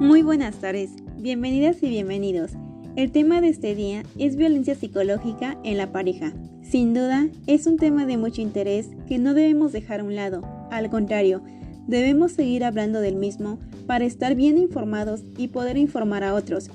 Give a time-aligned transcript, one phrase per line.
[0.00, 2.52] Muy buenas tardes, bienvenidas y bienvenidos.
[2.96, 6.34] El tema de este día es violencia psicológica en la pareja.
[6.62, 10.42] Sin duda, es un tema de mucho interés que no debemos dejar a un lado.
[10.70, 11.42] Al contrario,
[11.86, 16.68] debemos seguir hablando del mismo para estar bien informados y poder informar a otros.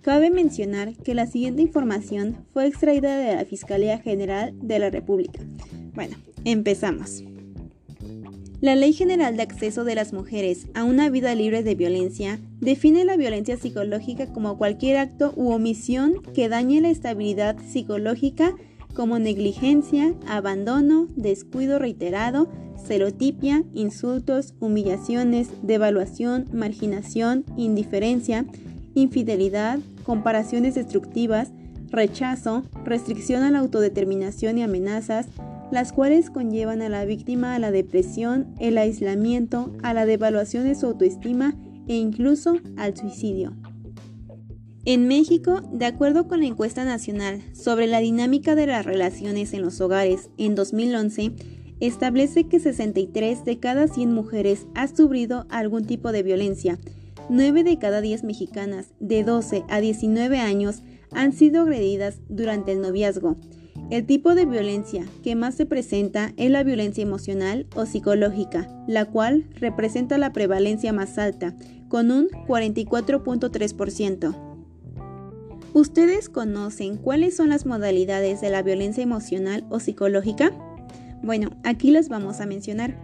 [0.00, 5.40] Cabe mencionar que la siguiente información fue extraída de la Fiscalía General de la República.
[5.94, 7.22] Bueno, empezamos.
[8.62, 13.04] La Ley General de Acceso de las Mujeres a una vida libre de violencia define
[13.04, 18.54] la violencia psicológica como cualquier acto u omisión que dañe la estabilidad psicológica
[18.94, 22.48] como negligencia, abandono, descuido reiterado,
[22.86, 28.46] celotipia, insultos, humillaciones, devaluación, marginación, indiferencia,
[28.94, 31.50] infidelidad, comparaciones destructivas,
[31.90, 35.26] rechazo, restricción a la autodeterminación y amenazas,
[35.72, 40.74] las cuales conllevan a la víctima a la depresión, el aislamiento, a la devaluación de
[40.74, 41.56] su autoestima
[41.88, 43.56] e incluso al suicidio.
[44.84, 49.62] En México, de acuerdo con la encuesta nacional sobre la dinámica de las relaciones en
[49.62, 51.32] los hogares en 2011,
[51.80, 56.78] establece que 63 de cada 100 mujeres ha sufrido algún tipo de violencia.
[57.30, 60.82] 9 de cada 10 mexicanas de 12 a 19 años
[61.12, 63.36] han sido agredidas durante el noviazgo.
[63.92, 69.04] El tipo de violencia que más se presenta es la violencia emocional o psicológica, la
[69.04, 71.54] cual representa la prevalencia más alta,
[71.88, 74.34] con un 44.3%.
[75.74, 80.54] ¿Ustedes conocen cuáles son las modalidades de la violencia emocional o psicológica?
[81.22, 82.96] Bueno, aquí las vamos a mencionar.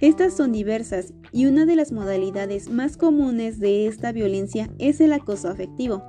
[0.00, 5.12] Estas son diversas y una de las modalidades más comunes de esta violencia es el
[5.12, 6.02] acoso afectivo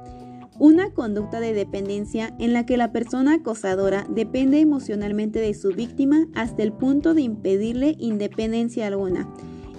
[0.59, 6.27] una conducta de dependencia en la que la persona acosadora depende emocionalmente de su víctima
[6.35, 9.27] hasta el punto de impedirle independencia alguna,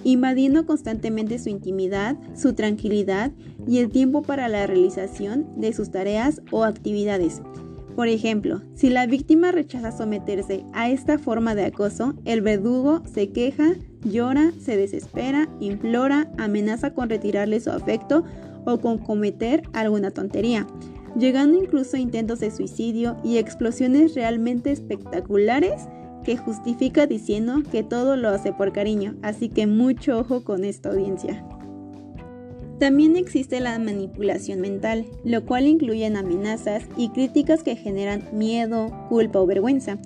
[0.03, 3.31] invadiendo constantemente su intimidad, su tranquilidad
[3.67, 7.41] y el tiempo para la realización de sus tareas o actividades.
[7.95, 13.29] Por ejemplo, si la víctima rechaza someterse a esta forma de acoso, el verdugo se
[13.29, 18.25] queja, llora, se desespera, implora, amenaza con retirarle su afecto
[18.65, 20.67] o con cometer alguna tontería,
[21.17, 25.87] llegando incluso a intentos de suicidio y explosiones realmente espectaculares
[26.23, 30.89] que justifica diciendo que todo lo hace por cariño, así que mucho ojo con esta
[30.89, 31.45] audiencia.
[32.79, 39.39] También existe la manipulación mental, lo cual incluye amenazas y críticas que generan miedo, culpa
[39.39, 39.97] o vergüenza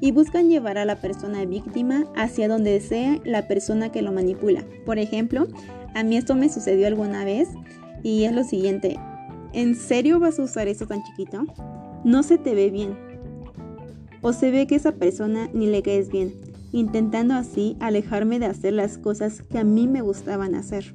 [0.00, 4.64] y buscan llevar a la persona víctima hacia donde desea la persona que lo manipula.
[4.84, 5.48] Por ejemplo,
[5.94, 7.48] a mí esto me sucedió alguna vez
[8.02, 8.98] y es lo siguiente,
[9.52, 11.44] ¿en serio vas a usar esto tan chiquito?
[12.04, 12.96] No se te ve bien.
[14.20, 16.34] O se ve que esa persona ni le caes bien,
[16.72, 20.94] intentando así alejarme de hacer las cosas que a mí me gustaban hacer.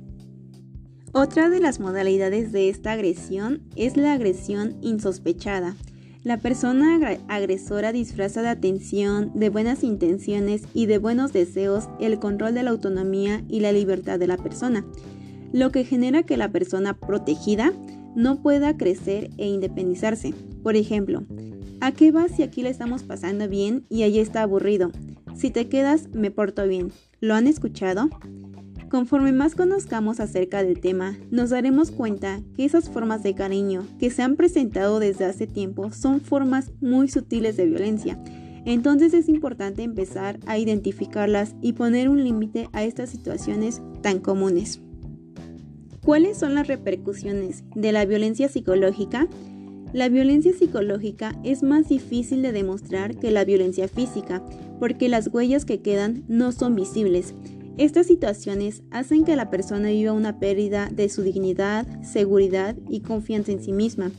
[1.14, 5.76] Otra de las modalidades de esta agresión es la agresión insospechada.
[6.24, 12.54] La persona agresora disfraza de atención, de buenas intenciones y de buenos deseos el control
[12.54, 14.86] de la autonomía y la libertad de la persona
[15.54, 17.72] lo que genera que la persona protegida
[18.16, 20.34] no pueda crecer e independizarse.
[20.62, 21.24] Por ejemplo,
[21.80, 24.92] ¿a qué vas si aquí le estamos pasando bien y allí está aburrido?
[25.36, 26.92] Si te quedas, me porto bien.
[27.22, 28.10] ¿Lo han escuchado?
[28.90, 34.12] Conforme más conozcamos acerca del tema, nos daremos cuenta que esas formas de cariño que
[34.12, 38.20] se han presentado desde hace tiempo son formas muy sutiles de violencia.
[38.66, 44.83] Entonces es importante empezar a identificarlas y poner un límite a estas situaciones tan comunes.
[46.04, 49.30] ¿Cuáles son las repercusiones de la violencia psicológica?
[49.94, 54.46] La violencia psicológica es más difícil de demostrar que la violencia física,
[54.82, 57.34] porque las huellas que quedan no son visibles.
[57.78, 63.54] Estas situaciones hacen que la persona viva una pérdida de su dignidad, seguridad y confianza
[63.54, 64.12] en sí misma,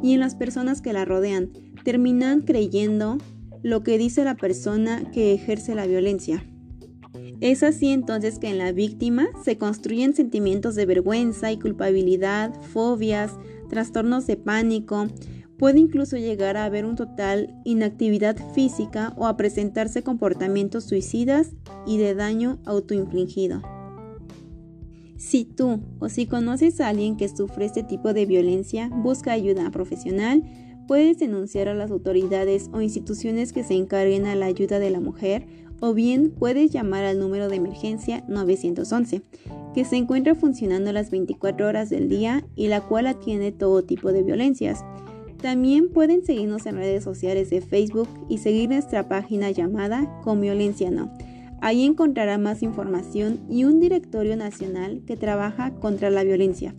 [0.00, 1.50] y en las personas que la rodean.
[1.82, 3.18] Terminan creyendo
[3.64, 6.46] lo que dice la persona que ejerce la violencia.
[7.40, 13.32] Es así entonces que en la víctima se construyen sentimientos de vergüenza y culpabilidad, fobias,
[13.68, 15.08] trastornos de pánico,
[15.58, 21.54] puede incluso llegar a haber un total inactividad física o a presentarse comportamientos suicidas
[21.86, 23.62] y de daño autoinfligido.
[25.16, 29.70] Si tú o si conoces a alguien que sufre este tipo de violencia, busca ayuda
[29.70, 30.42] profesional,
[30.88, 34.98] puedes denunciar a las autoridades o instituciones que se encarguen a la ayuda de la
[34.98, 35.46] mujer
[35.82, 39.22] o bien puedes llamar al número de emergencia 911,
[39.74, 44.12] que se encuentra funcionando las 24 horas del día y la cual atiende todo tipo
[44.12, 44.84] de violencias.
[45.42, 50.92] También pueden seguirnos en redes sociales de Facebook y seguir nuestra página llamada Con Violencia
[50.92, 51.12] No.
[51.60, 56.76] Ahí encontrará más información y un directorio nacional que trabaja contra la violencia.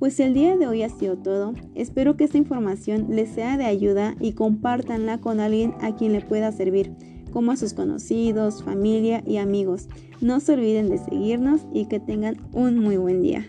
[0.00, 1.54] Pues el día de hoy ha sido todo.
[1.76, 6.22] Espero que esta información les sea de ayuda y compártanla con alguien a quien le
[6.22, 6.92] pueda servir,
[7.36, 9.90] como a sus conocidos, familia y amigos.
[10.22, 13.46] No se olviden de seguirnos y que tengan un muy buen día.